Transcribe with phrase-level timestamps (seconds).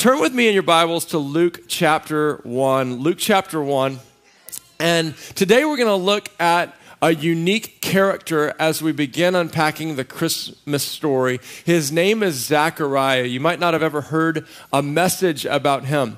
[0.00, 3.00] turn with me in your Bibles to Luke chapter 1.
[3.00, 3.98] Luke chapter 1.
[4.78, 10.04] And today we're going to look at a unique character as we begin unpacking the
[10.06, 11.38] Christmas story.
[11.66, 13.24] His name is Zechariah.
[13.24, 16.16] You might not have ever heard a message about him.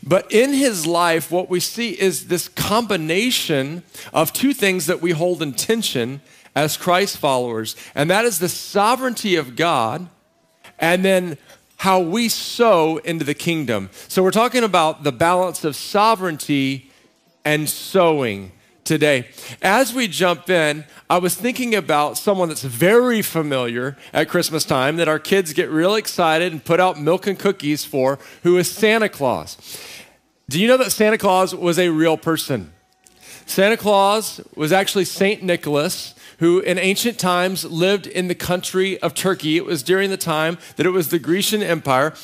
[0.00, 3.82] But in his life, what we see is this combination
[4.12, 6.20] of two things that we hold in tension
[6.54, 10.08] as Christ followers, and that is the sovereignty of God
[10.78, 11.38] and then
[11.76, 13.90] how we sow into the kingdom.
[14.08, 16.90] So we're talking about the balance of sovereignty
[17.44, 18.52] and sowing
[18.84, 19.28] today.
[19.62, 24.96] As we jump in, I was thinking about someone that's very familiar at Christmas time
[24.96, 28.70] that our kids get real excited and put out milk and cookies for, who is
[28.70, 29.56] Santa Claus.
[30.48, 32.72] Do you know that Santa Claus was a real person?
[33.46, 35.42] Santa Claus was actually St.
[35.42, 39.56] Nicholas, who in ancient times lived in the country of Turkey.
[39.56, 42.14] It was during the time that it was the Grecian Empire.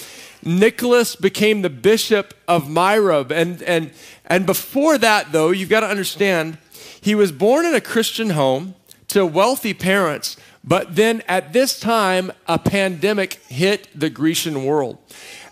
[0.43, 3.27] Nicholas became the bishop of Myra.
[3.31, 3.93] And, and,
[4.27, 6.59] and before that, though, you've got to understand,
[7.01, 8.75] he was born in a Christian home
[9.09, 10.37] to wealthy parents.
[10.63, 14.99] But then at this time, a pandemic hit the Grecian world.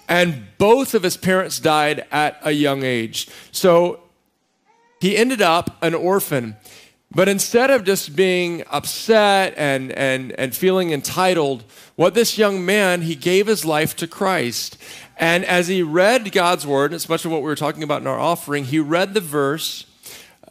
[0.08, 3.28] And both of his parents died at a young age.
[3.52, 4.00] So
[5.00, 6.56] he ended up an orphan.
[7.10, 11.64] But instead of just being upset and, and, and feeling entitled,
[11.96, 14.76] what this young man, he gave his life to Christ.
[15.16, 18.06] And as he read God's word, it's much of what we were talking about in
[18.06, 19.86] our offering, he read the verse,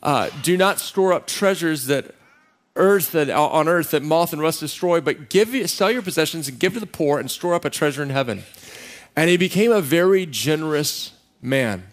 [0.02, 2.16] uh, do not store up treasures that
[2.75, 6.59] earth that on earth that moth and rust destroy, but give sell your possessions and
[6.59, 8.44] give to the poor and store up a treasure in heaven.
[9.16, 11.83] And he became a very generous man.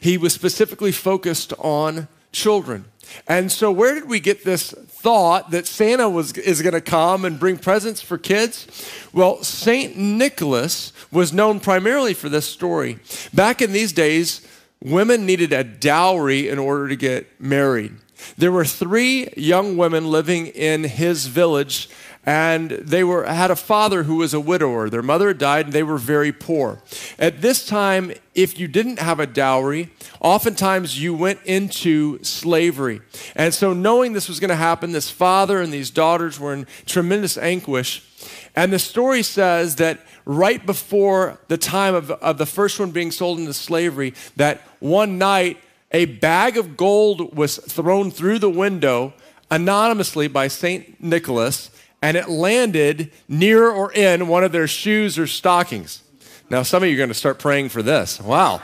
[0.00, 2.84] He was specifically focused on children.
[3.26, 7.24] And so, where did we get this thought that Santa was, is going to come
[7.24, 8.66] and bring presents for kids?
[9.12, 9.96] Well, St.
[9.96, 12.98] Nicholas was known primarily for this story.
[13.32, 14.46] Back in these days,
[14.82, 17.94] women needed a dowry in order to get married.
[18.36, 21.88] There were three young women living in his village
[22.26, 24.90] and they were had a father who was a widower.
[24.90, 26.82] Their mother had died, and they were very poor.
[27.18, 33.00] At this time, if you didn't have a dowry, oftentimes you went into slavery.
[33.34, 36.66] And so, knowing this was going to happen, this father and these daughters were in
[36.84, 38.06] tremendous anguish.
[38.54, 43.12] And the story says that right before the time of, of the first one being
[43.12, 45.58] sold into slavery, that one night
[45.92, 49.14] a bag of gold was thrown through the window
[49.50, 51.02] anonymously by St.
[51.02, 51.70] Nicholas
[52.02, 56.02] and it landed near or in one of their shoes or stockings.
[56.50, 58.20] Now, some of you are going to start praying for this.
[58.20, 58.60] Wow.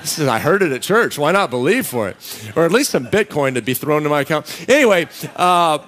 [0.00, 1.18] This is, I heard it at church.
[1.18, 2.52] Why not believe for it?
[2.56, 4.64] Or at least some Bitcoin to be thrown to my account.
[4.68, 5.78] Anyway, uh,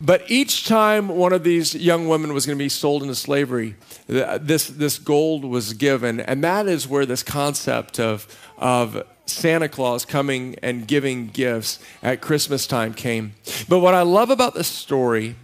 [0.00, 3.74] but each time one of these young women was going to be sold into slavery,
[4.06, 6.20] this, this gold was given.
[6.20, 12.20] And that is where this concept of, of Santa Claus coming and giving gifts at
[12.20, 13.34] Christmas time came.
[13.68, 15.34] But what I love about this story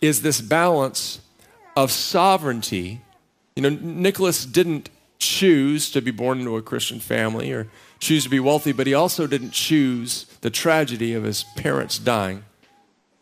[0.00, 1.20] is this balance
[1.76, 3.00] of sovereignty.
[3.56, 7.68] You know, Nicholas didn't choose to be born into a Christian family or
[7.98, 12.44] choose to be wealthy, but he also didn't choose the tragedy of his parents dying.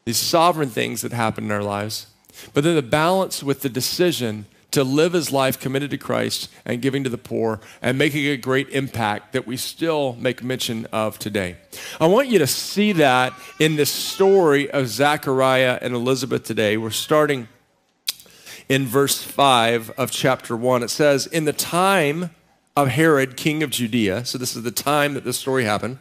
[0.05, 2.06] These sovereign things that happen in our lives.
[2.55, 6.83] But then the balance with the decision to live his life committed to Christ and
[6.83, 11.19] giving to the poor and making a great impact that we still make mention of
[11.19, 11.56] today.
[12.01, 16.77] I want you to see that in the story of Zechariah and Elizabeth today.
[16.77, 17.49] We're starting
[18.69, 20.83] in verse 5 of chapter 1.
[20.83, 22.31] It says, In the time
[22.78, 25.99] of Herod, king of Judea, so this is the time that this story happened,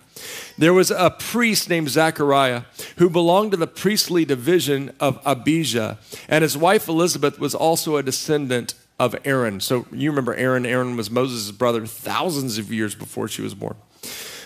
[0.60, 2.64] there was a priest named Zechariah
[2.98, 5.98] who belonged to the priestly division of Abijah,
[6.30, 9.60] and his wife Elizabeth was also a descendant of Aaron.
[9.60, 10.68] So you remember Aaron.
[10.68, 13.76] Aaron was Moses' brother thousands of years before she was born.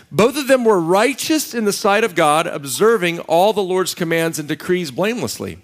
[0.09, 4.40] Both of them were righteous in the sight of God, observing all the Lord's commands
[4.40, 5.59] and decrees blamelessly.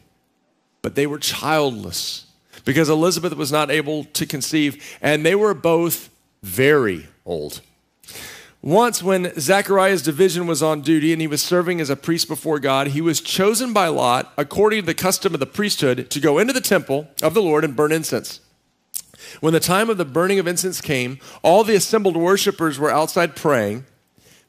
[0.82, 2.26] But they were childless
[2.66, 6.10] because Elizabeth was not able to conceive, and they were both
[6.42, 7.62] very old.
[8.62, 12.60] Once, when Zechariah's division was on duty and he was serving as a priest before
[12.60, 16.40] God, he was chosen by Lot, according to the custom of the priesthood, to go
[16.40, 18.42] into the temple of the Lord and burn incense.
[19.40, 23.36] When the time of the burning of incense came, all the assembled worshippers were outside
[23.36, 23.86] praying.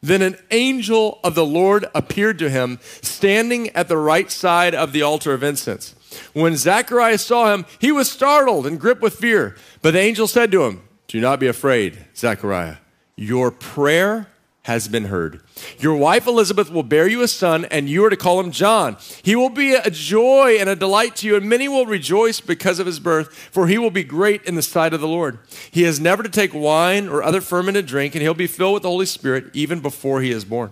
[0.00, 4.93] Then an angel of the Lord appeared to him, standing at the right side of
[4.93, 5.94] the altar of incense.
[6.32, 9.56] When Zechariah saw him, he was startled and gripped with fear.
[9.82, 12.76] But the angel said to him, Do not be afraid, Zechariah
[13.19, 14.28] your prayer
[14.62, 15.40] has been heard.
[15.81, 18.96] Your wife Elizabeth will bear you a son, and you are to call him John.
[19.22, 22.78] He will be a joy and a delight to you, and many will rejoice because
[22.78, 25.38] of his birth, for he will be great in the sight of the Lord.
[25.70, 28.82] He is never to take wine or other fermented drink, and he'll be filled with
[28.82, 30.70] the Holy Spirit even before he is born.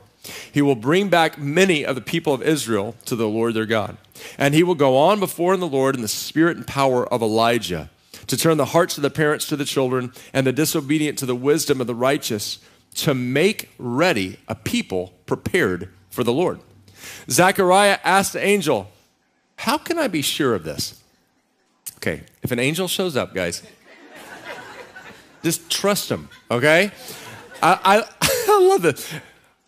[0.53, 3.97] He will bring back many of the people of Israel to the Lord their God.
[4.39, 7.23] And he will go on before in the Lord in the spirit and power of
[7.23, 7.91] Elijah
[8.27, 11.37] to turn the hearts of the parents to the children and the disobedient to the
[11.37, 12.59] wisdom of the righteous
[12.95, 16.61] to make ready a people prepared for the Lord.
[17.31, 18.91] Zechariah asked the angel,
[19.57, 21.03] How can I be sure of this?
[21.97, 23.63] Okay, if an angel shows up, guys,
[25.43, 26.91] just trust him, okay?
[27.63, 28.05] I, I,
[28.49, 29.13] I love this.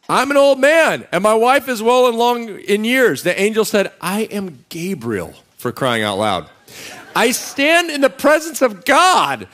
[0.09, 3.23] I'm an old man, and my wife is well and long in years.
[3.25, 6.49] The angel said, I am Gabriel, for crying out loud.
[7.19, 9.49] I stand in the presence of God,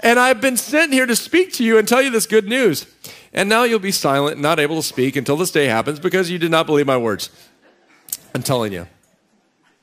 [0.00, 2.86] and I've been sent here to speak to you and tell you this good news.
[3.34, 6.30] And now you'll be silent and not able to speak until this day happens because
[6.30, 7.28] you did not believe my words.
[8.34, 8.86] I'm telling you.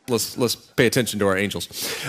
[0.10, 1.68] Let's, let's pay attention to our angels.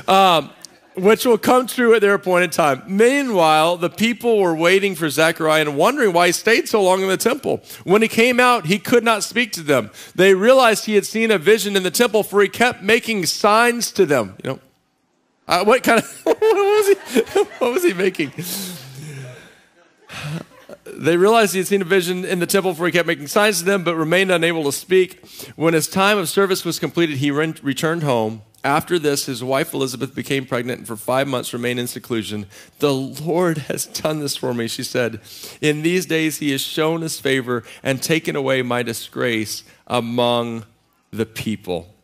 [0.09, 0.51] Um,
[0.95, 2.83] which will come true at their appointed time.
[2.87, 7.09] Meanwhile, the people were waiting for Zechariah and wondering why he stayed so long in
[7.09, 7.61] the temple.
[7.85, 9.91] When he came out, he could not speak to them.
[10.15, 13.93] They realized he had seen a vision in the temple, for he kept making signs
[13.93, 14.35] to them.
[14.43, 14.61] You know,
[15.49, 17.41] uh, what kind of what was he?
[17.59, 18.33] What was he making?
[20.85, 23.61] They realized he had seen a vision in the temple, for he kept making signs
[23.61, 25.25] to them, but remained unable to speak.
[25.55, 28.43] When his time of service was completed, he re- returned home.
[28.65, 32.47] After this, his wife Elizabeth became pregnant and for five months remained in seclusion.
[32.81, 35.21] The Lord has done this for me, she said.
[35.61, 40.65] In these days, he has shown his favor and taken away my disgrace among
[41.12, 41.95] the people.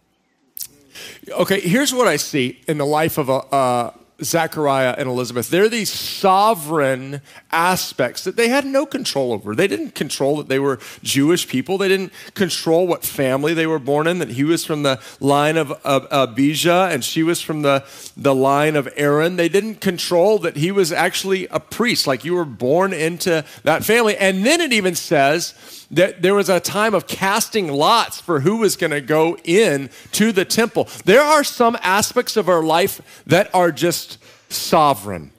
[1.30, 3.90] Okay, here's what I see in the life of a, uh,
[4.22, 5.50] Zechariah and Elizabeth.
[5.50, 7.20] They're these sovereign
[7.54, 9.54] aspects that they had no control over.
[9.54, 11.78] They didn't control that they were Jewish people.
[11.78, 15.56] They didn't control what family they were born in, that he was from the line
[15.56, 17.84] of, Abijah and she was from the,
[18.16, 19.36] the line of Aaron.
[19.36, 23.84] They didn't control that he was actually a priest, like you were born into that
[23.84, 24.16] family.
[24.16, 25.54] And then it even says,
[25.90, 29.90] that there was a time of casting lots for who was going to go in
[30.12, 30.88] to the temple.
[31.04, 34.18] There are some aspects of our life that are just
[34.48, 35.30] sovereign,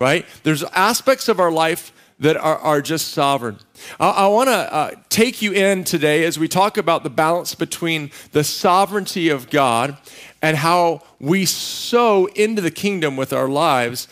[0.00, 0.26] right?
[0.42, 3.58] There's aspects of our life that are, are just sovereign.
[3.98, 7.54] I, I want to uh, take you in today as we talk about the balance
[7.54, 9.96] between the sovereignty of God
[10.42, 14.08] and how we sow into the kingdom with our lives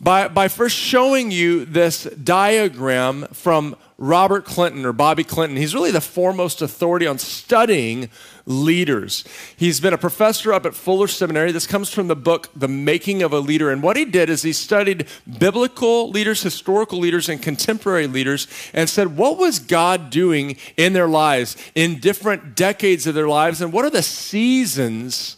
[0.00, 5.56] by, by first showing you this diagram from Robert Clinton or Bobby Clinton.
[5.56, 8.10] He's really the foremost authority on studying
[8.44, 9.24] leaders.
[9.56, 11.52] He's been a professor up at Fuller Seminary.
[11.52, 13.70] This comes from the book, The Making of a Leader.
[13.70, 15.06] And what he did is he studied
[15.38, 21.08] biblical leaders, historical leaders, and contemporary leaders and said, what was God doing in their
[21.08, 25.36] lives, in different decades of their lives, and what are the seasons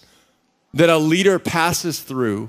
[0.73, 2.49] that a leader passes through?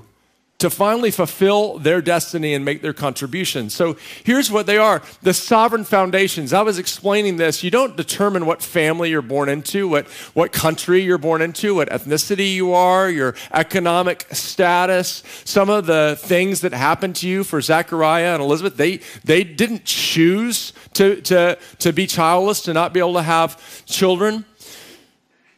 [0.58, 3.70] To finally fulfill their destiny and make their contribution.
[3.70, 6.52] So here's what they are the sovereign foundations.
[6.52, 7.62] I was explaining this.
[7.62, 11.88] You don't determine what family you're born into, what, what country you're born into, what
[11.90, 17.60] ethnicity you are, your economic status, some of the things that happened to you for
[17.60, 18.76] Zechariah and Elizabeth.
[18.76, 23.84] They, they didn't choose to, to, to be childless, to not be able to have
[23.86, 24.44] children.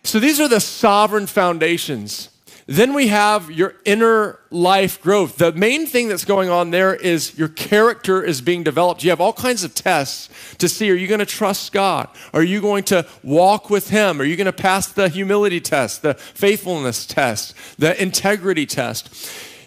[0.04, 2.29] So these are the sovereign foundations
[2.70, 5.38] then we have your inner life growth.
[5.38, 9.02] The main thing that's going on there is your character is being developed.
[9.02, 12.08] You have all kinds of tests to see are you going to trust God?
[12.32, 14.20] Are you going to walk with Him?
[14.20, 19.12] Are you going to pass the humility test, the faithfulness test, the integrity test?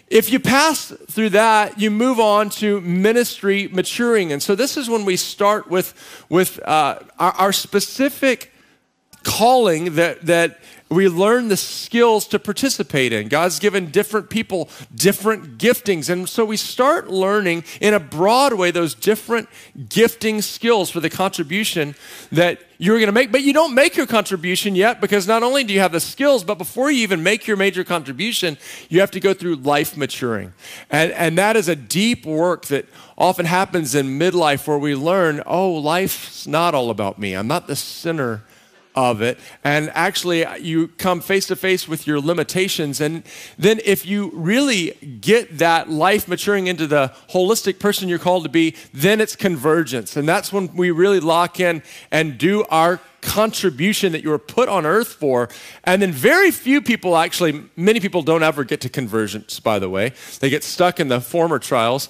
[0.08, 4.32] If you pass through that, you move on to ministry maturing.
[4.32, 5.92] And so this is when we start with,
[6.30, 8.50] with uh, our, our specific
[9.24, 13.28] calling that, that we learn the skills to participate in.
[13.28, 16.10] God's given different people different giftings.
[16.10, 19.48] And so we start learning in a broad way those different
[19.88, 21.94] gifting skills for the contribution
[22.30, 23.32] that you're going to make.
[23.32, 26.44] But you don't make your contribution yet because not only do you have the skills,
[26.44, 30.52] but before you even make your major contribution, you have to go through life maturing.
[30.90, 32.86] And, and that is a deep work that
[33.16, 37.34] often happens in midlife where we learn oh, life's not all about me.
[37.34, 38.42] I'm not the center
[38.94, 39.38] of it.
[39.62, 43.00] And actually, uh, you come face to face with your limitations.
[43.00, 43.22] And
[43.58, 48.50] then, if you really get that life maturing into the holistic person you're called to
[48.50, 50.16] be, then it's convergence.
[50.16, 54.68] And that's when we really lock in and do our contribution that you were put
[54.68, 55.48] on earth for.
[55.84, 59.88] And then, very few people actually, many people don't ever get to convergence, by the
[59.88, 60.12] way.
[60.40, 62.08] They get stuck in the former trials.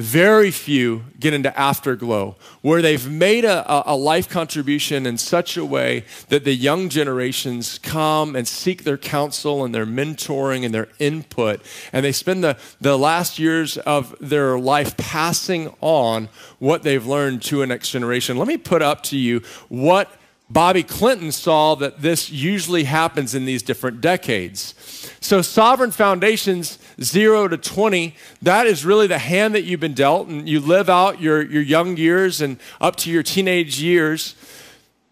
[0.00, 5.64] Very few get into afterglow, where they've made a, a, life contribution in such a
[5.64, 10.88] way that the young generations come and seek their counsel and their mentoring and their
[10.98, 11.60] input.
[11.92, 16.28] And they spend the, the last years of their life passing on
[16.58, 18.36] what they've learned to a next generation.
[18.36, 20.10] Let me put up to you what
[20.50, 24.74] Bobby Clinton saw that this usually happens in these different decades.
[25.20, 30.28] So, sovereign foundations, zero to 20, that is really the hand that you've been dealt,
[30.28, 34.34] and you live out your, your young years and up to your teenage years.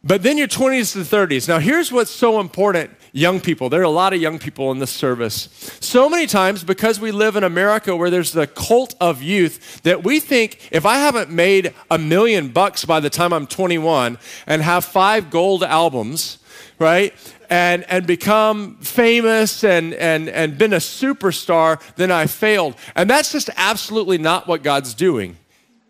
[0.05, 1.49] But then your 20s to 30s.
[1.49, 3.69] Now, here's what's so important young people.
[3.69, 5.49] There are a lot of young people in this service.
[5.81, 10.05] So many times, because we live in America where there's the cult of youth, that
[10.05, 14.63] we think if I haven't made a million bucks by the time I'm 21 and
[14.63, 16.39] have five gold albums,
[16.79, 17.13] right?
[17.51, 22.75] And, and become famous and, and, and been a superstar, then I failed.
[22.95, 25.39] And that's just absolutely not what God's doing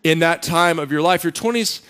[0.01, 1.23] in that time of your life.
[1.23, 1.81] Your 20s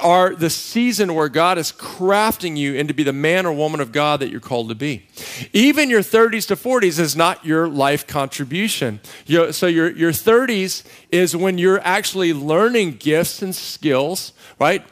[0.00, 3.92] are the season where God is crafting you into be the man or woman of
[3.92, 5.06] God that you're called to be.
[5.52, 9.00] Even your 30s to 40s is not your life contribution.
[9.26, 14.84] You, so your, your 30s is when you're actually learning gifts and skills, right?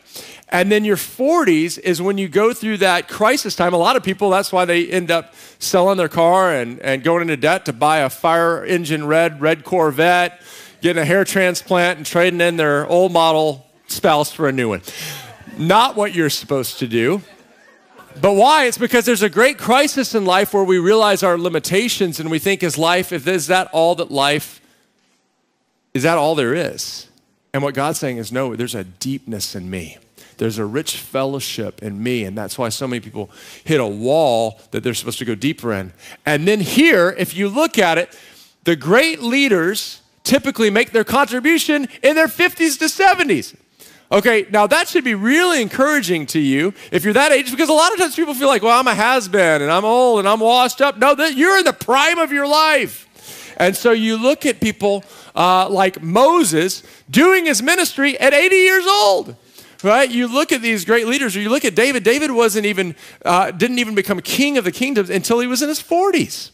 [0.48, 3.74] And then your 40s is when you go through that crisis time.
[3.74, 7.22] A lot of people, that's why they end up selling their car and, and going
[7.22, 10.40] into debt to buy a fire engine red, red Corvette,
[10.80, 14.82] getting a hair transplant and trading in their old model spouse for a new one.
[15.58, 17.22] Not what you're supposed to do.
[18.20, 18.64] But why?
[18.66, 22.38] It's because there's a great crisis in life where we realize our limitations and we
[22.38, 24.60] think, is life, if is that all that life,
[25.92, 27.08] is that all there is?
[27.52, 29.98] And what God's saying is, no, there's a deepness in me.
[30.38, 32.24] There's a rich fellowship in me.
[32.24, 33.30] And that's why so many people
[33.64, 35.92] hit a wall that they're supposed to go deeper in.
[36.24, 38.18] And then here, if you look at it,
[38.64, 43.56] the great leaders typically make their contribution in their 50s to 70s.
[44.10, 47.72] Okay, now that should be really encouraging to you if you're that age, because a
[47.72, 50.28] lot of times people feel like, well, I'm a has been and I'm old and
[50.28, 50.96] I'm washed up.
[50.98, 53.54] No, you're in the prime of your life.
[53.56, 55.02] And so you look at people
[55.34, 59.36] uh, like Moses doing his ministry at 80 years old.
[59.82, 60.10] Right?
[60.10, 62.02] You look at these great leaders, or you look at David.
[62.02, 65.68] David wasn't even, uh, didn't even become king of the kingdoms until he was in
[65.68, 66.50] his 40s.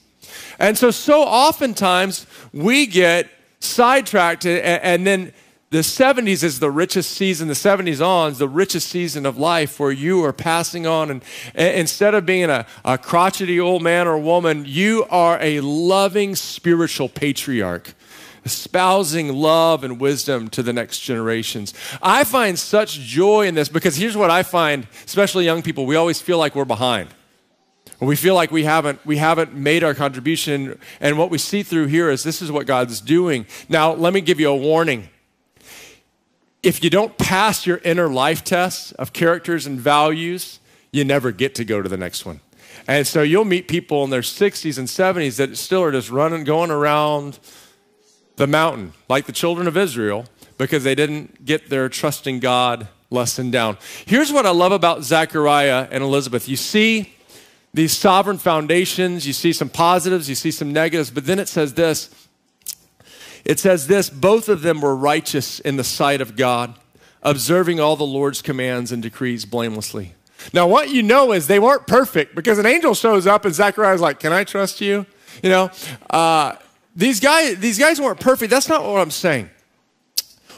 [0.58, 3.28] And so, so oftentimes we get
[3.60, 5.32] sidetracked and, and then
[5.72, 9.80] the 70s is the richest season, the 70s on is the richest season of life
[9.80, 11.10] where you are passing on.
[11.10, 11.24] And,
[11.54, 16.36] and instead of being a, a crotchety old man or woman, you are a loving
[16.36, 17.94] spiritual patriarch
[18.44, 21.74] espousing love and wisdom to the next generations.
[22.02, 25.96] I find such joy in this because here's what I find, especially young people, we
[25.96, 27.08] always feel like we're behind.
[28.00, 30.78] We feel like we haven't, we haven't made our contribution.
[31.00, 33.46] And what we see through here is this is what God's doing.
[33.68, 35.08] Now, let me give you a warning
[36.62, 40.60] if you don't pass your inner life test of characters and values,
[40.92, 42.40] you never get to go to the next one.
[42.86, 46.44] And so you'll meet people in their 60s and 70s that still are just running,
[46.44, 47.38] going around
[48.36, 50.26] the mountain, like the children of Israel,
[50.58, 53.76] because they didn't get their trusting God lesson down.
[54.06, 56.48] Here's what I love about Zechariah and Elizabeth.
[56.48, 57.14] You see
[57.74, 61.74] these sovereign foundations, you see some positives, you see some negatives, but then it says
[61.74, 62.10] this
[63.44, 66.74] it says this both of them were righteous in the sight of God,
[67.22, 70.14] observing all the Lord's commands and decrees blamelessly.
[70.52, 74.00] Now, what you know is they weren't perfect because an angel shows up and Zechariah's
[74.00, 75.06] like, Can I trust you?
[75.42, 75.70] You know,
[76.10, 76.56] uh,
[76.94, 78.50] these, guys, these guys weren't perfect.
[78.50, 79.50] That's not what I'm saying.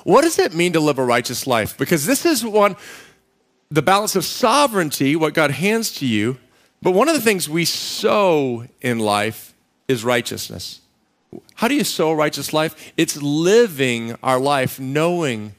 [0.05, 1.79] What does it mean to live a righteous life?
[1.79, 2.77] Because this is one,
[3.71, 6.39] the balance of sovereignty, what God hands to you.
[6.83, 9.55] But one of the things we sow in life
[9.89, 10.81] is righteousness.
[11.55, 12.93] How do you sow a righteous life?
[12.97, 15.55] It's living our life knowing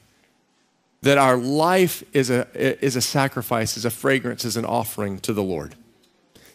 [1.02, 5.32] that our life is a, is a sacrifice, is a fragrance, is an offering to
[5.32, 5.74] the Lord.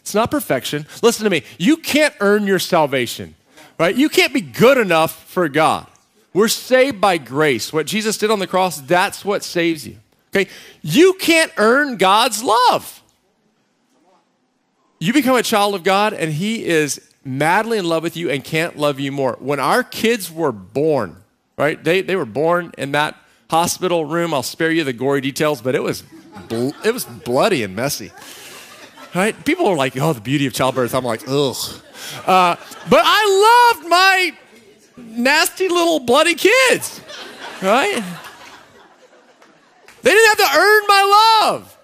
[0.00, 0.86] It's not perfection.
[1.02, 1.44] Listen to me.
[1.58, 3.34] You can't earn your salvation,
[3.78, 3.94] right?
[3.94, 5.86] You can't be good enough for God.
[6.34, 7.72] We're saved by grace.
[7.72, 9.96] What Jesus did on the cross, that's what saves you.
[10.34, 10.50] Okay?
[10.80, 13.02] You can't earn God's love.
[14.98, 18.42] You become a child of God, and He is madly in love with you and
[18.42, 19.36] can't love you more.
[19.40, 21.16] When our kids were born,
[21.56, 21.82] right?
[21.82, 23.16] They, they were born in that
[23.50, 24.32] hospital room.
[24.32, 26.02] I'll spare you the gory details, but it was,
[26.48, 28.10] bl- it was bloody and messy.
[29.14, 29.44] Right?
[29.44, 30.94] People are like, oh, the beauty of childbirth.
[30.94, 31.56] I'm like, ugh.
[32.26, 32.56] Uh,
[32.88, 34.32] but I loved my
[34.96, 37.00] nasty little bloody kids,
[37.62, 38.02] right?
[40.02, 41.78] They didn't have to earn my love.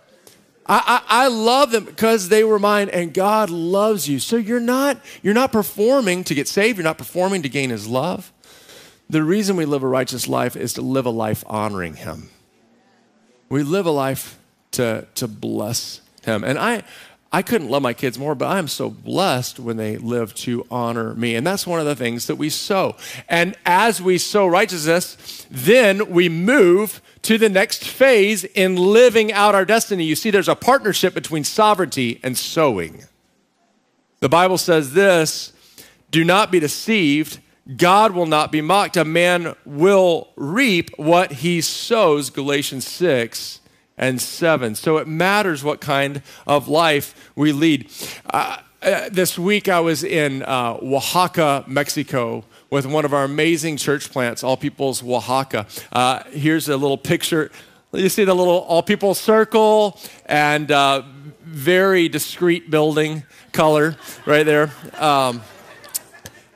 [0.67, 4.19] I, I, I, love them because they were mine and God loves you.
[4.19, 6.77] So you're not, you're not performing to get saved.
[6.77, 8.33] You're not performing to gain his love.
[9.09, 12.29] the reason we live a righteous life is to live a life honoring Him.
[13.49, 14.39] We live a life
[14.73, 16.45] to, to bless Him.
[16.45, 16.83] And I,
[17.31, 21.13] I couldn't love my kids more, but I'm so blessed when they live to honor
[21.15, 21.35] me.
[21.35, 22.97] And that's one of the things that we sow.
[23.29, 29.55] And as we sow righteousness, then we move to the next phase in living out
[29.55, 30.05] our destiny.
[30.05, 33.05] You see, there's a partnership between sovereignty and sowing.
[34.21, 35.53] The Bible says this
[36.11, 37.41] do not be deceived.
[37.77, 38.97] God will not be mocked.
[38.97, 43.61] A man will reap what he sows, Galatians 6
[43.99, 44.75] and 7.
[44.75, 47.91] So it matters what kind of life we lead.
[48.31, 53.77] Uh, uh, this week I was in uh, Oaxaca, Mexico, with one of our amazing
[53.77, 55.67] church plants, All People's Oaxaca.
[55.93, 57.51] Uh, here's a little picture.
[57.93, 61.03] You see the little All People circle and uh,
[61.43, 64.71] very discreet building color right there.
[64.99, 65.43] Um,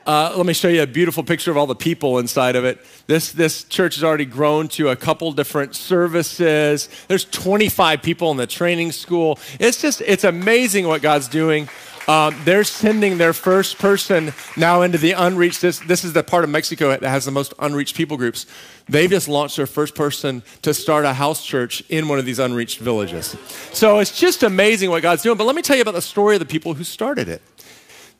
[0.05, 2.79] uh, let me show you a beautiful picture of all the people inside of it.
[3.07, 6.89] This, this church has already grown to a couple different services.
[7.07, 9.39] There's 25 people in the training school.
[9.59, 11.69] It's just, it's amazing what God's doing.
[12.07, 15.61] Um, they're sending their first person now into the unreached.
[15.61, 18.45] This, this is the part of Mexico that has the most unreached people groups.
[18.89, 22.39] They've just launched their first person to start a house church in one of these
[22.39, 23.37] unreached villages.
[23.71, 25.37] So it's just amazing what God's doing.
[25.37, 27.41] But let me tell you about the story of the people who started it.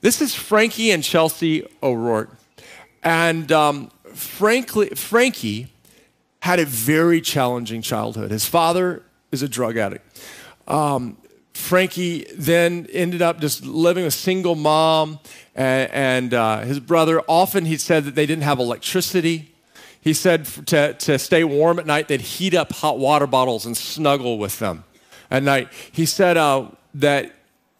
[0.03, 2.35] This is Frankie and Chelsea O'Rourke.
[3.03, 5.71] And um, frankly, Frankie
[6.41, 8.29] had a very challenging childhood.
[8.29, 10.21] His father is a drug addict.
[10.67, 11.15] Um,
[11.53, 15.19] Frankie then ended up just living with a single mom,
[15.55, 17.21] and, and uh, his brother.
[17.29, 19.53] Often he said that they didn't have electricity.
[20.01, 23.77] He said to, to stay warm at night, they'd heat up hot water bottles and
[23.77, 24.83] snuggle with them
[25.31, 25.69] at night.
[25.93, 27.31] He said uh, that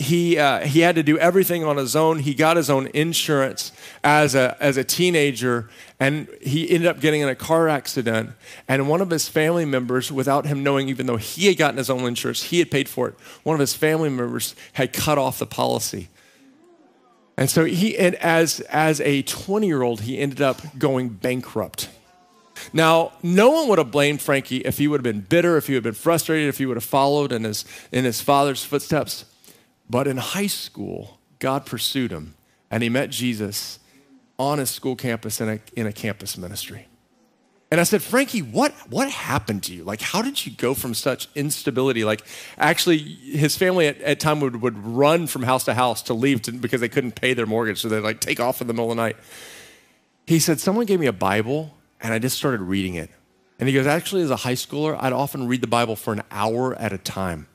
[0.04, 2.20] he, uh, he had to do everything on his own.
[2.20, 3.72] He got his own insurance
[4.04, 5.70] as a, as a teenager,
[6.00, 8.32] and he ended up getting in a car accident.
[8.68, 11.90] And one of his family members, without him knowing, even though he had gotten his
[11.90, 15.40] own insurance, he had paid for it, one of his family members had cut off
[15.40, 16.10] the policy.
[17.36, 21.90] And so he, and as, as a 20 year old, he ended up going bankrupt.
[22.72, 25.74] Now, no one would have blamed Frankie if he would have been bitter, if he
[25.74, 29.26] would have been frustrated, if he would have followed in his, in his father's footsteps.
[29.90, 32.36] But in high school, God pursued him
[32.72, 33.80] and he met Jesus
[34.40, 36.88] on a school campus in a, in a campus ministry.
[37.70, 39.84] And I said, Frankie, what, what happened to you?
[39.84, 42.04] Like, how did you go from such instability?
[42.04, 42.22] Like,
[42.58, 46.44] actually, his family at, at time would, would run from house to house to leave
[46.44, 47.82] to, because they couldn't pay their mortgage.
[47.82, 49.16] So they'd like take off in the middle of the night.
[50.28, 53.10] He said, someone gave me a Bible and I just started reading it.
[53.60, 56.22] And he goes, actually, as a high schooler, I'd often read the Bible for an
[56.30, 57.48] hour at a time.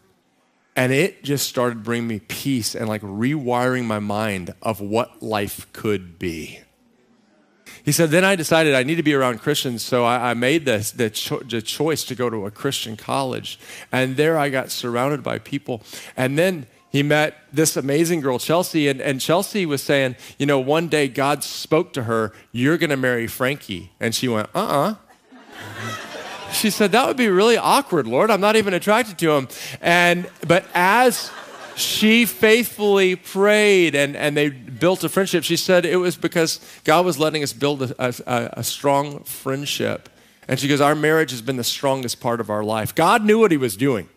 [0.79, 5.67] And it just started bringing me peace and like rewiring my mind of what life
[5.73, 6.61] could be.
[7.85, 10.67] He said, then I decided I need to be around Christians, so I, I made
[10.67, 13.59] the, the, cho- the choice to go to a Christian college.
[13.91, 15.83] And there I got surrounded by people.
[16.17, 20.61] And then he met this amazing girl, Chelsea, and, and Chelsea was saying, you know,
[20.61, 23.91] one day God spoke to her, You're going to marry Frankie.
[23.99, 24.91] And she went, Uh uh-uh.
[24.91, 26.08] uh
[26.53, 28.31] she said, That would be really awkward, Lord.
[28.31, 29.49] I'm not even attracted to him.
[29.81, 31.31] And but as
[31.77, 37.07] she faithfully prayed and, and they built a friendship, she said it was because God
[37.07, 40.09] was letting us build a, a, a strong friendship.
[40.49, 42.95] And she goes, Our marriage has been the strongest part of our life.
[42.95, 44.09] God knew what he was doing.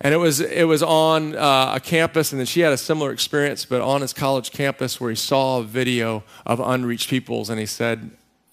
[0.00, 3.12] And it was, it was on uh, a campus, and then she had a similar
[3.12, 7.58] experience, but on his college campus where he saw a video of unreached peoples, and
[7.58, 8.10] he said,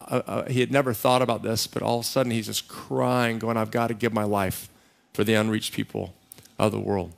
[0.09, 3.39] uh, he had never thought about this, but all of a sudden he's just crying,
[3.39, 4.69] going, I've got to give my life
[5.13, 6.13] for the unreached people
[6.59, 7.13] of the world.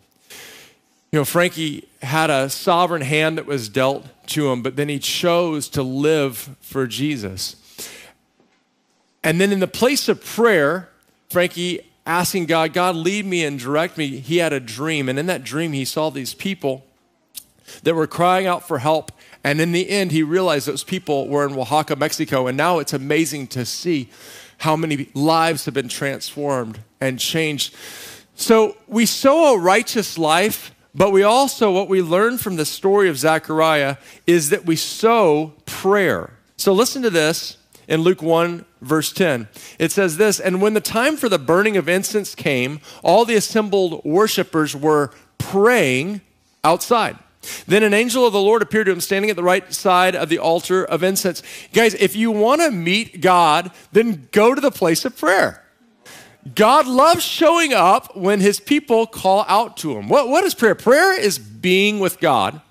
[1.12, 5.00] You know, Frankie had a sovereign hand that was dealt to him, but then he
[5.00, 7.56] chose to live for Jesus.
[9.24, 10.90] And then in the place of prayer,
[11.30, 15.08] Frankie asking God, God, lead me and direct me, he had a dream.
[15.10, 16.86] And in that dream, he saw these people
[17.84, 19.12] that were crying out for help
[19.46, 22.48] and in the end, he realized those people were in Oaxaca, Mexico.
[22.48, 24.10] And now it's amazing to see
[24.58, 27.76] how many lives have been transformed and changed.
[28.34, 33.08] So we sow a righteous life, but we also, what we learn from the story
[33.08, 36.34] of Zechariah is that we sow prayer.
[36.58, 39.48] So listen to this in Luke 1, verse 10.
[39.78, 43.36] It says this And when the time for the burning of incense came, all the
[43.36, 46.22] assembled worshipers were praying
[46.64, 47.20] outside.
[47.68, 50.30] Then an angel of the Lord appeared to him standing at the right side of
[50.30, 51.42] the altar of incense.
[51.74, 55.64] Guys, if you want to meet God, then go to the place of prayer.
[56.54, 60.08] God loves showing up when his people call out to him.
[60.10, 60.76] What, what is prayer?
[60.76, 62.62] Prayer is being with God,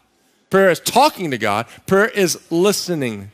[0.50, 3.32] prayer is talking to God, prayer is listening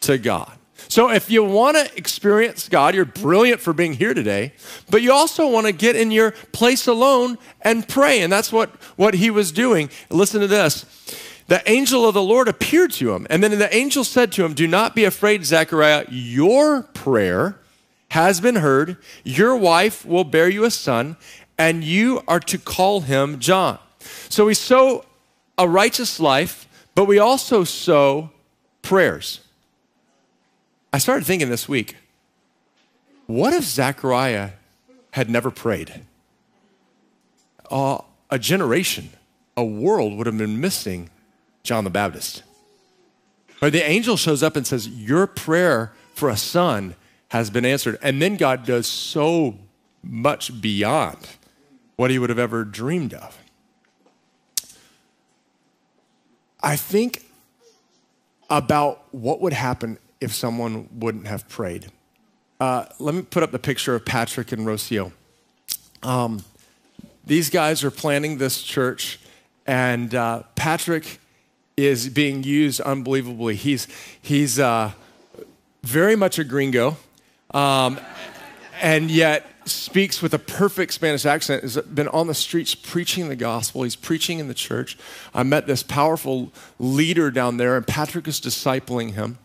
[0.00, 0.52] to God.
[0.92, 4.52] So if you want to experience God, you're brilliant for being here today,
[4.90, 8.20] but you also want to get in your place alone and pray.
[8.20, 9.88] And that's what, what he was doing.
[10.10, 10.84] Listen to this.
[11.46, 13.26] The angel of the Lord appeared to him.
[13.30, 16.04] And then the angel said to him, Do not be afraid, Zechariah.
[16.10, 17.58] Your prayer
[18.10, 18.98] has been heard.
[19.24, 21.16] Your wife will bear you a son,
[21.56, 23.78] and you are to call him John.
[24.28, 25.06] So we sow
[25.56, 28.28] a righteous life, but we also sow
[28.82, 29.41] prayers.
[30.92, 31.96] I started thinking this week,
[33.26, 34.50] what if Zechariah
[35.12, 36.02] had never prayed?
[37.70, 37.98] Uh,
[38.30, 39.10] a generation,
[39.56, 41.08] a world would have been missing
[41.62, 42.42] John the Baptist.
[43.62, 46.94] Or the angel shows up and says, Your prayer for a son
[47.28, 47.98] has been answered.
[48.02, 49.56] And then God does so
[50.02, 51.18] much beyond
[51.96, 53.38] what he would have ever dreamed of.
[56.62, 57.24] I think
[58.50, 61.90] about what would happen if someone wouldn't have prayed.
[62.60, 65.12] Uh, let me put up the picture of Patrick and Rocio.
[66.02, 66.44] Um,
[67.26, 69.18] these guys are planning this church,
[69.66, 71.18] and uh, Patrick
[71.76, 73.56] is being used unbelievably.
[73.56, 73.88] He's,
[74.20, 74.92] he's uh,
[75.82, 76.96] very much a gringo,
[77.52, 77.98] um,
[78.80, 83.36] and yet speaks with a perfect Spanish accent, has been on the streets preaching the
[83.36, 83.84] gospel.
[83.84, 84.98] He's preaching in the church.
[85.34, 89.38] I met this powerful leader down there, and Patrick is discipling him.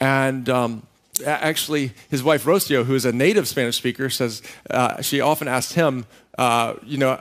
[0.00, 0.86] And um,
[1.24, 5.72] actually, his wife, Rocio, who is a native Spanish speaker, says uh, she often asks
[5.72, 6.06] him,
[6.38, 7.20] uh, you know,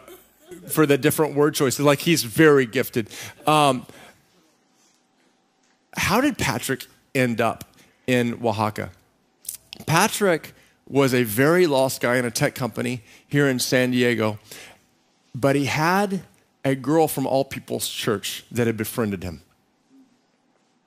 [0.68, 1.86] for the different word choices.
[1.86, 3.10] Like he's very gifted.
[3.46, 3.86] Um,
[5.96, 7.66] how did Patrick end up
[8.08, 8.92] in Oaxaca?
[9.86, 10.54] Patrick
[10.88, 14.40] was a very lost guy in a tech company here in San Diego,
[15.36, 16.24] but he had
[16.66, 19.42] a girl from All People's Church that had befriended him.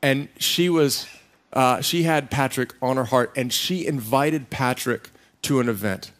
[0.02, 1.06] And she was,
[1.52, 5.10] uh, she had Patrick on her heart, and she invited Patrick
[5.42, 6.10] to an event.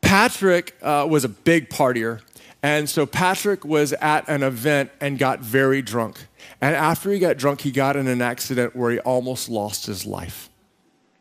[0.00, 2.20] Patrick uh, was a big partier,
[2.62, 6.26] and so Patrick was at an event and got very drunk.
[6.60, 10.06] And after he got drunk, he got in an accident where he almost lost his
[10.06, 10.48] life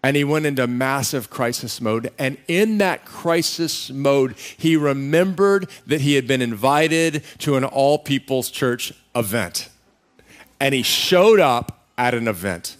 [0.04, 2.12] and he went into massive crisis mode.
[2.18, 8.00] And in that crisis mode, he remembered that he had been invited to an all
[8.00, 9.70] people's church event.
[10.60, 12.78] And he showed up at an event.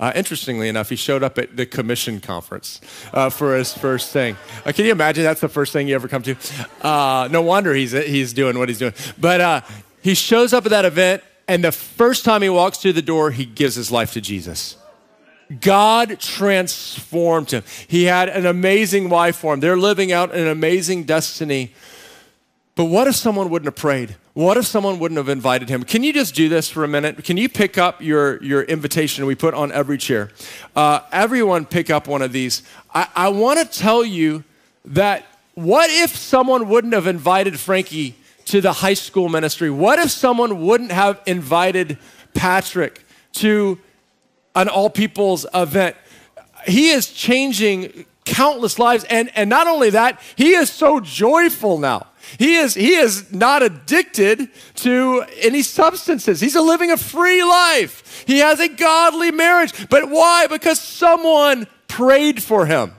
[0.00, 2.80] Uh, interestingly enough, he showed up at the commission conference
[3.12, 4.34] uh, for his first thing.
[4.64, 6.34] Uh, can you imagine that's the first thing you ever come to?
[6.80, 8.94] Uh, no wonder he's, he's doing what he's doing.
[9.18, 9.60] But uh,
[10.02, 13.30] he shows up at that event, and the first time he walks through the door,
[13.30, 14.76] he gives his life to Jesus.
[15.60, 17.64] God transformed him.
[17.88, 19.60] He had an amazing wife for him.
[19.60, 21.74] They're living out an amazing destiny.
[22.76, 24.16] But what if someone wouldn't have prayed?
[24.32, 25.82] What if someone wouldn't have invited him?
[25.82, 27.24] Can you just do this for a minute?
[27.24, 30.30] Can you pick up your, your invitation we put on every chair?
[30.74, 32.62] Uh, everyone pick up one of these.
[32.94, 34.44] I, I want to tell you
[34.84, 38.14] that what if someone wouldn't have invited Frankie
[38.46, 39.68] to the high school ministry?
[39.68, 41.98] What if someone wouldn't have invited
[42.34, 43.78] Patrick to
[44.54, 45.96] an all people's event.
[46.66, 49.04] He is changing countless lives.
[49.04, 52.06] And, and not only that, he is so joyful now.
[52.38, 56.40] He is, he is not addicted to any substances.
[56.40, 58.24] He's living a free life.
[58.26, 59.88] He has a godly marriage.
[59.88, 60.46] But why?
[60.46, 62.94] Because someone prayed for him.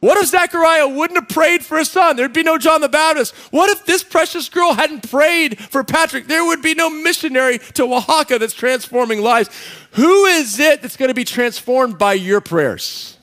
[0.00, 2.16] What if Zechariah wouldn't have prayed for his son?
[2.16, 3.34] There'd be no John the Baptist.
[3.50, 6.26] What if this precious girl hadn't prayed for Patrick?
[6.26, 9.48] There would be no missionary to Oaxaca that's transforming lives.
[9.92, 13.16] Who is it that's going to be transformed by your prayers?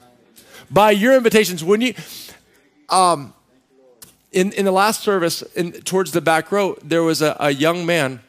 [0.72, 1.64] By your invitations?
[1.64, 1.94] When you,
[2.90, 3.34] um,
[4.34, 7.86] in, in the last service, in, towards the back row, there was a, a young
[7.86, 8.20] man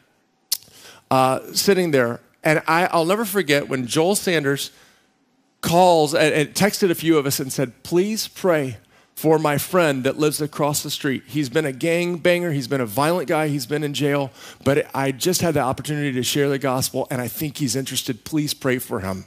[1.11, 2.21] uh, sitting there.
[2.43, 4.71] And I, I'll never forget when Joel Sanders
[5.61, 8.77] calls and, and texted a few of us and said, please pray
[9.15, 11.23] for my friend that lives across the street.
[11.25, 14.29] He's been a gang banger, he's been a violent guy, he's been in jail,
[14.63, 18.25] but I just had the opportunity to share the gospel and I think he's interested.
[18.25, 19.25] Please pray for him.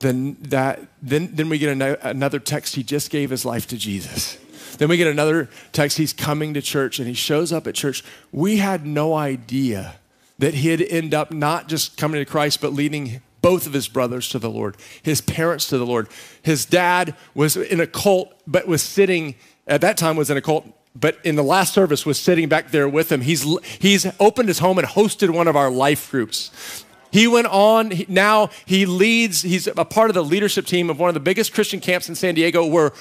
[0.00, 1.70] Then that then then we get
[2.02, 4.38] another text he just gave his life to Jesus.
[4.78, 8.04] Then we get another text he's coming to church and he shows up at church.
[8.32, 9.94] We had no idea
[10.38, 14.28] that he'd end up not just coming to Christ but leading both of his brothers
[14.30, 16.08] to the Lord, his parents to the Lord.
[16.42, 19.34] His dad was in a cult, but was sitting,
[19.66, 22.70] at that time was in a cult, but in the last service was sitting back
[22.70, 23.20] there with him.
[23.20, 23.46] He's,
[23.78, 26.84] he's opened his home and hosted one of our life groups.
[27.12, 31.08] He went on, now he leads, he's a part of the leadership team of one
[31.08, 32.92] of the biggest Christian camps in San Diego where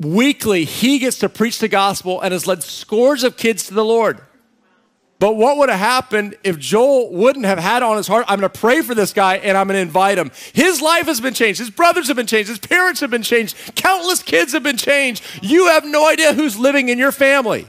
[0.00, 3.84] weekly he gets to preach the gospel and has led scores of kids to the
[3.84, 4.20] Lord.
[5.20, 8.50] But what would have happened if Joel wouldn't have had on his heart, I'm going
[8.50, 10.30] to pray for this guy and I'm going to invite him?
[10.54, 11.58] His life has been changed.
[11.58, 12.48] His brothers have been changed.
[12.48, 13.54] His parents have been changed.
[13.76, 15.22] Countless kids have been changed.
[15.42, 17.68] You have no idea who's living in your family.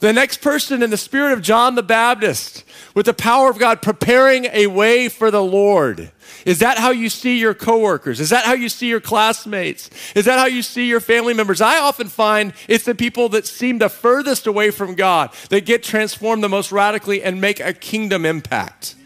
[0.00, 3.80] The next person in the spirit of John the Baptist, with the power of God,
[3.80, 6.12] preparing a way for the Lord.
[6.44, 8.20] Is that how you see your coworkers?
[8.20, 9.90] Is that how you see your classmates?
[10.14, 11.60] Is that how you see your family members?
[11.60, 15.82] I often find it's the people that seem the furthest away from God that get
[15.82, 18.96] transformed the most radically and make a kingdom impact.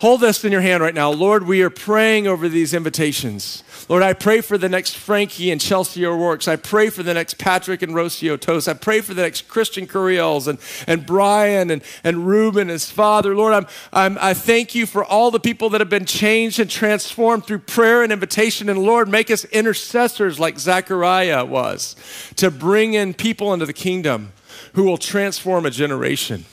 [0.00, 1.12] Hold this in your hand right now.
[1.12, 3.62] Lord, we are praying over these invitations.
[3.88, 6.46] Lord, I pray for the next Frankie and Chelsea O'Rourke's.
[6.48, 8.68] I pray for the next Patrick and Rocio Toast.
[8.68, 13.34] I pray for the next Christian Curiels and, and Brian and, and Ruben, his father.
[13.34, 16.70] Lord, I'm, I'm, I thank you for all the people that have been changed and
[16.70, 18.68] transformed through prayer and invitation.
[18.68, 21.96] And Lord, make us intercessors like Zechariah was
[22.36, 24.32] to bring in people into the kingdom
[24.74, 26.44] who will transform a generation.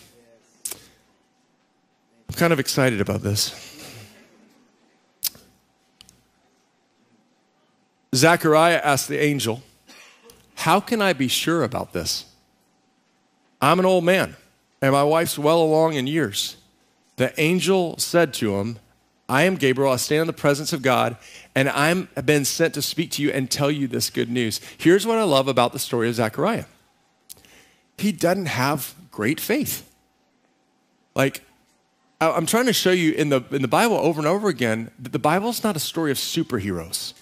[2.27, 3.78] I'm kind of excited about this.
[8.19, 9.61] Zechariah asked the angel,
[10.55, 12.25] How can I be sure about this?
[13.61, 14.35] I'm an old man,
[14.81, 16.57] and my wife's well along in years.
[17.15, 18.79] The angel said to him,
[19.27, 19.91] I am Gabriel.
[19.91, 21.15] I stand in the presence of God,
[21.53, 24.59] and I'm been sent to speak to you and tell you this good news.
[24.77, 26.65] Here's what I love about the story of Zechariah.
[27.97, 29.87] He doesn't have great faith.
[31.13, 31.43] Like,
[32.21, 35.11] I'm trying to show you in the, in the Bible over and over again that
[35.11, 37.13] the Bible is not a story of superheroes.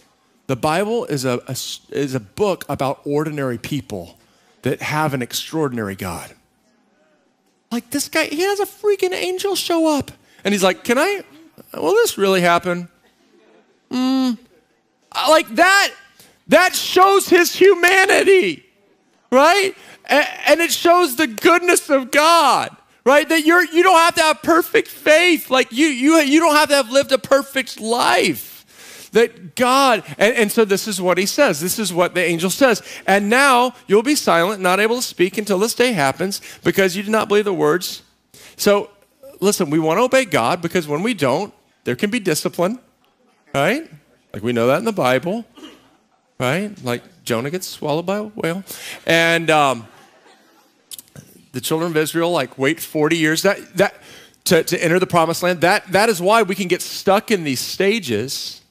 [0.47, 1.55] The Bible is a, a,
[1.91, 4.17] is a book about ordinary people
[4.61, 6.33] that have an extraordinary God.
[7.71, 10.11] Like this guy, he has a freaking angel show up.
[10.43, 11.23] And he's like, Can I,
[11.73, 12.87] will this really happen?
[13.91, 14.37] Mm,
[15.29, 15.93] like that,
[16.47, 18.65] that shows his humanity,
[19.31, 19.75] right?
[20.05, 22.75] And, and it shows the goodness of God
[23.07, 23.29] right?
[23.29, 25.49] That you're you don't have to have perfect faith.
[25.49, 28.56] Like you you you don't have to have lived a perfect life.
[29.11, 31.61] That God, and, and so this is what he says.
[31.61, 32.81] This is what the angel says.
[33.05, 37.03] And now you'll be silent, not able to speak until this day happens, because you
[37.03, 38.03] did not believe the words.
[38.57, 38.89] So
[39.39, 42.79] listen, we want to obey God because when we don't, there can be discipline,
[43.53, 43.89] right?
[44.33, 45.45] Like we know that in the Bible,
[46.39, 46.71] right?
[46.83, 48.63] Like Jonah gets swallowed by a whale.
[49.05, 49.87] And um,
[51.53, 53.95] the children of Israel like wait 40 years that, that,
[54.45, 55.61] to, to enter the promised land.
[55.61, 58.61] That, that is why we can get stuck in these stages.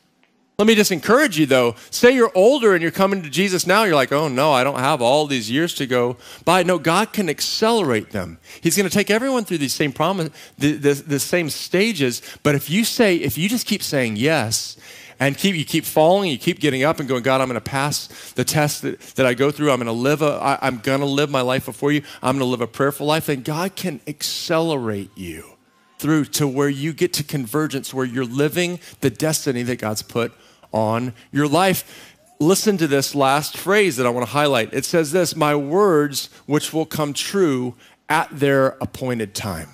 [0.59, 1.77] Let me just encourage you though.
[1.91, 4.79] Say you're older and you're coming to Jesus now, you're like, oh no, I don't
[4.79, 6.17] have all these years to go
[6.47, 6.63] by.
[6.63, 8.39] No, God can accelerate them.
[8.63, 12.23] He's going to take everyone through these same promise, the, the, the same stages.
[12.43, 14.79] But if you say, if you just keep saying yes,
[15.19, 17.61] and keep you keep falling, you keep getting up and going, God, I'm going to
[17.61, 19.71] pass the test that, that I go through.
[19.71, 22.03] I'm going to live a, I, I'm going to live my life before you.
[22.23, 23.31] I'm going to live a prayerful life.
[23.31, 25.57] And God can accelerate you
[25.99, 30.33] through to where you get to convergence, where you're living the destiny that God's put
[30.77, 32.15] on your life.
[32.39, 34.75] Listen to this last phrase that I want to highlight.
[34.75, 37.75] It says this, my words which will come true
[38.11, 39.71] at their appointed time.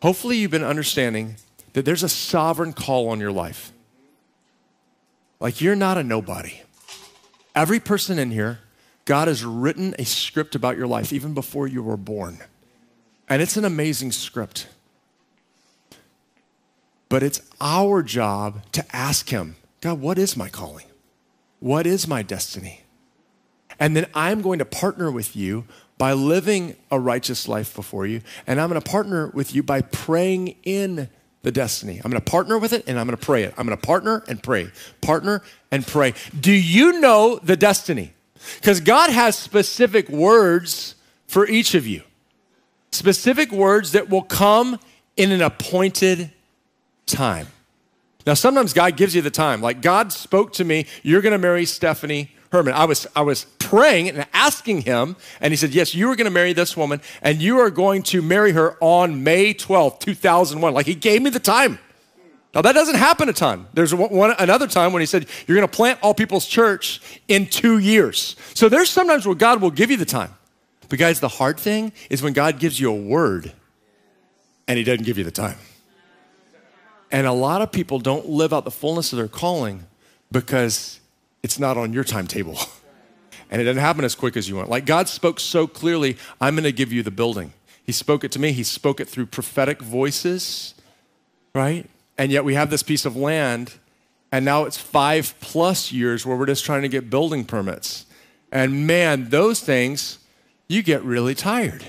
[0.00, 1.36] Hopefully, you've been understanding
[1.74, 3.72] that there's a sovereign call on your life.
[5.38, 6.62] Like you're not a nobody.
[7.54, 8.60] Every person in here,
[9.04, 12.38] God has written a script about your life even before you were born.
[13.28, 14.68] And it's an amazing script.
[17.08, 20.86] But it's our job to ask Him, God, what is my calling?
[21.60, 22.82] What is my destiny?
[23.78, 25.64] And then I'm going to partner with you
[25.98, 28.22] by living a righteous life before you.
[28.46, 31.08] And I'm going to partner with you by praying in
[31.42, 32.00] the destiny.
[32.04, 33.54] I'm going to partner with it and I'm going to pray it.
[33.56, 36.14] I'm going to partner and pray, partner and pray.
[36.38, 38.14] Do you know the destiny?
[38.56, 42.02] Because God has specific words for each of you,
[42.90, 44.78] specific words that will come
[45.16, 46.32] in an appointed
[47.06, 47.48] time.
[48.26, 49.60] Now, sometimes God gives you the time.
[49.60, 52.74] Like God spoke to me, you're going to marry Stephanie Herman.
[52.74, 56.26] I was, I was praying and asking him, and he said, Yes, you are going
[56.26, 60.74] to marry this woman, and you are going to marry her on May 12th, 2001.
[60.74, 61.78] Like he gave me the time.
[62.54, 63.66] Now, that doesn't happen a ton.
[63.74, 67.46] There's one, another time when he said, You're going to plant all people's church in
[67.46, 68.34] two years.
[68.54, 70.34] So there's sometimes where God will give you the time.
[70.88, 73.52] But, guys, the hard thing is when God gives you a word
[74.66, 75.58] and he doesn't give you the time.
[77.10, 79.86] And a lot of people don't live out the fullness of their calling
[80.32, 81.00] because
[81.42, 82.58] it's not on your timetable.
[83.50, 84.68] and it doesn't happen as quick as you want.
[84.68, 87.52] Like God spoke so clearly, I'm going to give you the building.
[87.84, 90.74] He spoke it to me, He spoke it through prophetic voices,
[91.54, 91.88] right?
[92.18, 93.74] And yet we have this piece of land,
[94.32, 98.06] and now it's five plus years where we're just trying to get building permits.
[98.50, 100.18] And man, those things,
[100.66, 101.84] you get really tired,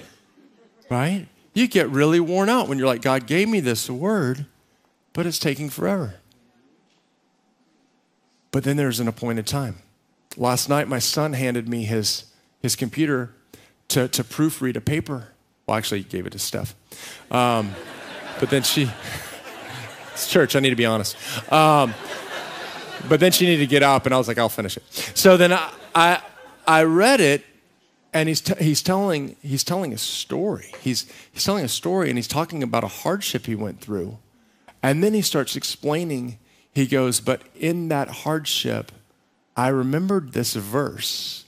[0.90, 1.28] right?
[1.54, 4.46] You get really worn out when you're like, God gave me this word,
[5.18, 6.14] but it's taking forever.
[8.52, 9.78] But then there's an appointed time.
[10.38, 12.26] Last night, my son handed me his,
[12.62, 13.34] his computer
[13.88, 15.30] to, to proofread a paper.
[15.66, 16.76] Well, actually, he gave it to Steph.
[17.32, 17.74] Um,
[18.40, 18.92] but then she,
[20.14, 21.18] it's church, I need to be honest.
[21.52, 21.96] Um,
[23.10, 24.84] but then she needed to get up, and I was like, I'll finish it.
[25.16, 26.22] So then I, I,
[26.68, 27.44] I read it,
[28.14, 30.76] and he's, t- he's, telling, he's telling a story.
[30.82, 34.20] He's, he's telling a story, and he's talking about a hardship he went through.
[34.88, 36.40] And then he starts explaining,
[36.74, 38.94] he goes, But in that hardship,
[39.54, 41.44] I remembered this verse,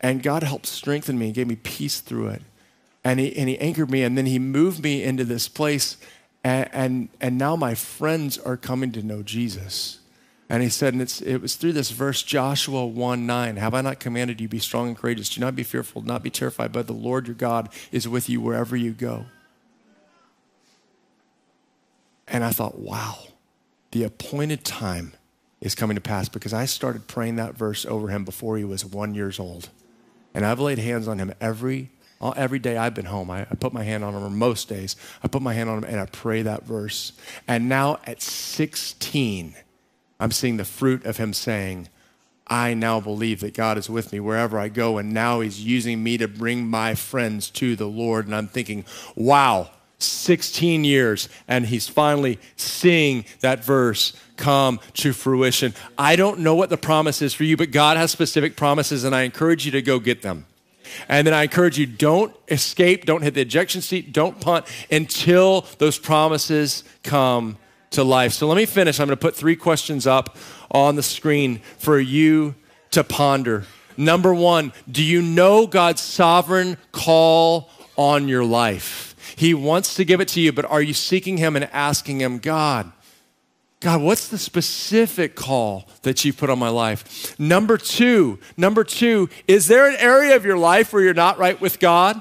[0.00, 2.42] and God helped strengthen me and gave me peace through it.
[3.02, 5.96] And he, and he anchored me, and then he moved me into this place,
[6.44, 9.98] and, and, and now my friends are coming to know Jesus.
[10.48, 13.80] And he said, and it's, it was through this verse, Joshua 1 9, Have I
[13.80, 15.30] not commanded you, be strong and courageous?
[15.30, 18.40] Do not be fearful, not be terrified, but the Lord your God is with you
[18.40, 19.26] wherever you go.
[22.30, 23.18] And I thought, wow,
[23.90, 25.14] the appointed time
[25.60, 28.84] is coming to pass because I started praying that verse over him before he was
[28.84, 29.70] one years old.
[30.34, 31.90] And I've laid hands on him every
[32.36, 33.30] every day I've been home.
[33.30, 35.78] I, I put my hand on him, or most days, I put my hand on
[35.78, 37.12] him and I pray that verse.
[37.46, 39.54] And now at 16,
[40.18, 41.88] I'm seeing the fruit of him saying,
[42.48, 46.02] I now believe that God is with me wherever I go, and now he's using
[46.02, 48.24] me to bring my friends to the Lord.
[48.24, 55.74] And I'm thinking, wow, 16 years, and he's finally seeing that verse come to fruition.
[55.96, 59.14] I don't know what the promise is for you, but God has specific promises, and
[59.14, 60.46] I encourage you to go get them.
[61.08, 65.66] And then I encourage you don't escape, don't hit the ejection seat, don't punt until
[65.78, 67.58] those promises come
[67.90, 68.32] to life.
[68.32, 69.00] So let me finish.
[69.00, 70.36] I'm going to put three questions up
[70.70, 72.54] on the screen for you
[72.92, 73.64] to ponder.
[73.96, 79.07] Number one, do you know God's sovereign call on your life?
[79.38, 82.38] He wants to give it to you, but are you seeking Him and asking Him,
[82.38, 82.90] God,
[83.78, 87.38] God, what's the specific call that you put on my life?
[87.38, 91.60] Number two, number two, is there an area of your life where you're not right
[91.60, 92.20] with God?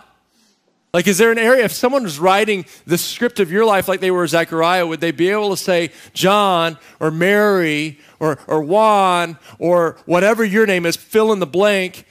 [0.93, 3.99] Like, is there an area, if someone was writing the script of your life like
[3.99, 9.39] they were Zechariah, would they be able to say, John or Mary or, or Juan
[9.57, 12.05] or whatever your name is, fill in the blank,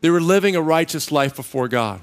[0.00, 2.00] they were living a righteous life before God?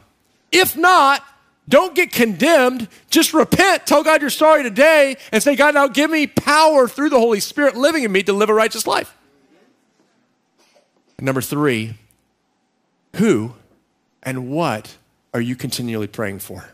[0.53, 1.21] If not,
[1.67, 2.87] don't get condemned.
[3.09, 3.85] Just repent.
[3.85, 7.39] Tell God you're sorry today and say, God, now give me power through the Holy
[7.39, 9.15] Spirit living in me to live a righteous life.
[11.19, 11.95] Number three,
[13.15, 13.53] who
[14.21, 14.97] and what
[15.33, 16.69] are you continually praying for?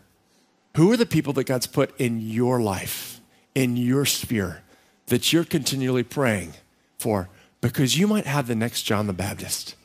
[0.76, 3.22] Who are the people that God's put in your life,
[3.54, 4.62] in your sphere,
[5.08, 6.54] that you're continually praying
[6.98, 7.30] for?
[7.60, 9.76] Because you might have the next John the Baptist,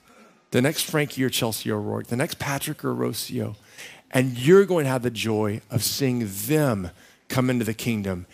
[0.53, 3.57] the next Frankie or Chelsea O'Rourke, the next Patrick or Rocio,
[4.17, 6.91] and you're going to have the joy of seeing them
[7.29, 8.25] come into the kingdom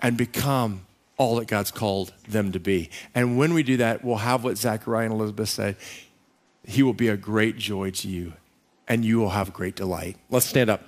[0.00, 0.86] and become
[1.18, 2.88] all that God's called them to be.
[3.14, 5.76] And when we do that, we'll have what Zachariah and Elizabeth said
[6.64, 8.32] He will be a great joy to you,
[8.88, 10.16] and you will have great delight.
[10.30, 10.82] Let's stand up.